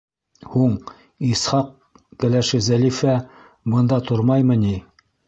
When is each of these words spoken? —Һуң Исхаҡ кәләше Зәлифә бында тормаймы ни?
—Һуң 0.53 0.71
Исхаҡ 1.27 1.69
кәләше 2.23 2.63
Зәлифә 2.69 3.19
бында 3.75 4.01
тормаймы 4.09 4.57
ни? 4.65 4.73